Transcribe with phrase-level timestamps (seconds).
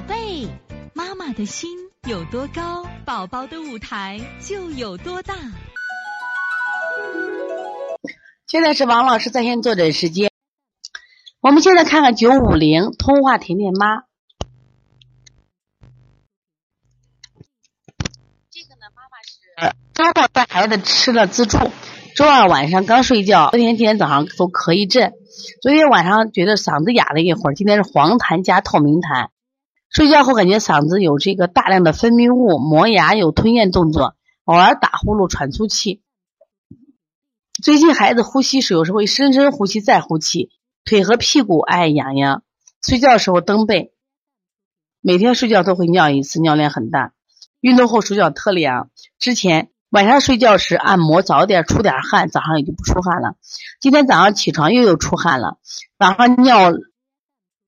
[0.00, 0.48] 宝贝，
[0.94, 1.68] 妈妈的心
[2.08, 5.34] 有多高，宝宝的舞台就有多大。
[8.46, 10.30] 现在是王老师在线坐诊时间。
[11.42, 14.04] 我们现在看看九五零通话甜甜妈。
[18.50, 21.58] 这个呢，妈妈是周末带孩子吃了自助，
[22.16, 25.12] 周二晚上刚睡觉，昨天今天早上都咳一阵，
[25.60, 29.28] 昨天晚上觉得嗓子哑了一会儿，今天是黄痰加透明痰。
[29.90, 36.00] 睡觉后感觉嗓子有这个大量的分泌物，磨牙有吞咽动作，偶尔打呼噜喘粗气。
[37.60, 40.50] 最近孩子呼吸时有时会深深呼吸再呼气，
[40.84, 42.44] 腿和屁股爱痒痒，
[42.80, 43.92] 睡觉时候蹬背，
[45.00, 47.12] 每天睡觉都会尿一次，尿量很大。
[47.60, 53.34] 运动后手脚特凉，之前晚上睡觉时按摩早点出点汗，早上也就不出汗了。
[53.80, 55.58] 今天早上起床又有出汗了，
[55.98, 56.72] 晚上尿。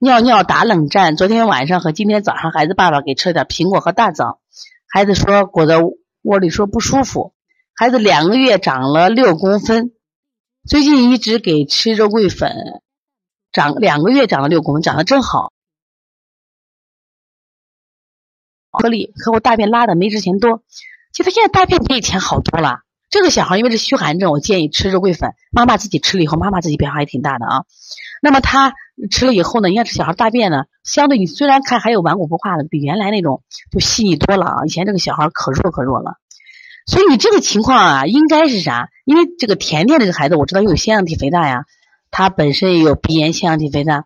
[0.05, 4.41] 尿尿打冷战，昨天晚上和今天早上，孩子爸爸给吃了点苹果和大枣，
[4.89, 5.77] 孩子说裹在
[6.23, 7.35] 窝里说不舒服。
[7.73, 9.93] 孩子两个月长了六公分，
[10.67, 12.83] 最近一直给吃肉桂粉，
[13.53, 15.53] 长两个月长了六公分，长得真好。
[18.73, 20.65] 颗粒和我大便拉的没之前多，
[21.13, 22.81] 其实现在大便比以前好多了。
[23.09, 25.35] 这个小孩因为是虚寒症，我建议吃肉桂粉。
[25.53, 27.65] 妈妈自己吃了以后，妈妈自己变化也挺大的啊。
[28.21, 28.75] 那么他。
[29.11, 34.65] 吃了以后呢，你看这小孩大便呢，相对你虽然看还有顽固不化的，比原来那种就细腻多了啊。
[34.67, 36.17] 以前这个小孩可弱可弱了，
[36.87, 38.89] 所以你这个情况啊，应该是啥？
[39.05, 41.65] 因为这个甜甜这个孩子，我知道又有腺样体肥大呀，
[42.11, 44.05] 他本身也有鼻炎、腺样体肥大。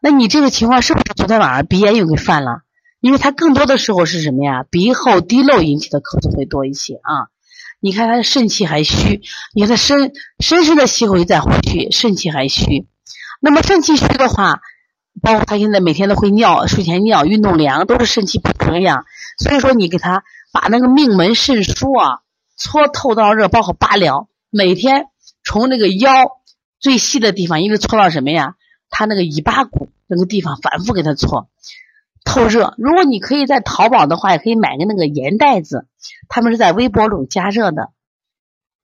[0.00, 2.60] 那你这个情况是不是昨天晚上鼻炎又给犯了？
[3.00, 4.64] 因为他更多的时候是什么呀？
[4.70, 7.30] 鼻后滴漏引起的咳嗽会多一些啊。
[7.80, 9.22] 你看他的肾气还虚，
[9.54, 12.86] 你看他深深深的吸口气再呼气，肾气还虚。
[13.40, 14.60] 那么肾气虚的话，
[15.22, 19.04] 包括他现在每天都会尿，睡前尿，运动凉，都是肾气不平养。
[19.38, 22.20] 所以说，你给他把那个命门肾腧啊
[22.56, 25.06] 搓透到热，包括八髎，每天
[25.44, 26.10] 从那个腰
[26.80, 28.54] 最细的地方一直搓到什么呀？
[28.90, 31.48] 他那个尾巴骨那个地方反复给他搓
[32.24, 32.74] 透热。
[32.78, 35.86] 如果你可以在淘宝的话，也可以买个那个盐袋子，
[36.28, 37.90] 他们是在微波炉加热的，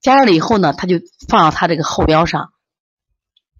[0.00, 2.50] 加热了以后呢，他就放到他这个后腰上。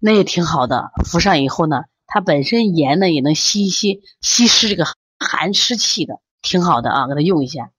[0.05, 4.85] 那也挺好的，敷上以后呢，它本身盐呢也能吸一些吸湿这个
[5.17, 7.71] 寒湿气的，挺好的啊，给它用一下。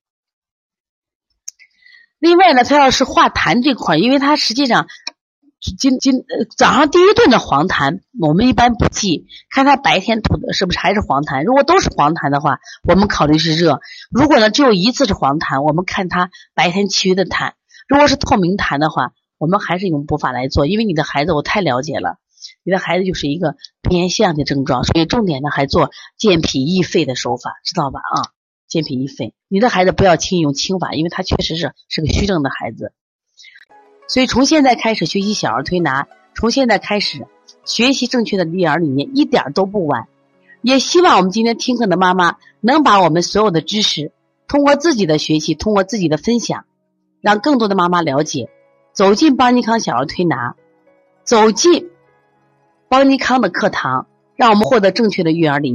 [2.19, 4.89] 另外呢，它要是化痰这块，因为它实际上
[5.79, 6.25] 今今
[6.57, 11.45] 早上第一顿的黄痰，我们一般不记，看他白天吐的是不是还是黄痰。
[11.45, 13.79] 如果都是黄痰的话，我们考虑是热；
[14.11, 17.53] 如果呢只有一次是黄痰，我们看他白天其余的痰。
[17.87, 19.13] 如果是透明痰的话。
[19.39, 22.19] 我们还是用补法来做，因为你的孩子我太了解了，
[22.65, 28.01] 你的孩子就是一个鼻炎腺样的症状，所以重点呢还做健脾益肺的手法，知道吧？
[28.01, 28.33] 啊，
[28.69, 32.93] 健脾益肺，你的孩子不要轻易用轻法，因为他确实是是个虚症的孩子。
[34.09, 37.27] 所以从现在开始学习小儿推拿，从现在开始
[37.65, 40.07] 学习正确的育儿理念，一点都不晚。
[40.63, 44.13] 也希望我们今天听课的妈妈能把我们所有的知识，
[44.49, 46.65] 通过自己的学习，通过自己的分享，
[47.21, 48.49] 让更多的妈妈了解。
[48.97, 50.55] 走进邦尼康小儿推拿，
[51.23, 51.91] 走进
[52.89, 55.75] 邦尼康的课堂，让我们获得正确的育儿理念。